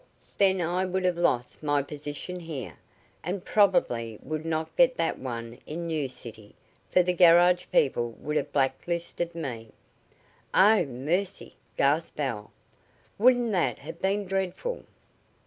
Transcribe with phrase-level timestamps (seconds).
[0.39, 2.79] Then I would have lost my position here,
[3.23, 6.55] and probably would not get that new one in New City,
[6.89, 9.69] for the garage people would have blacklisted me."
[10.55, 12.51] "Oh, mercy!" gasped Belle.
[13.19, 14.85] "Wouldn't that have been dreadful!"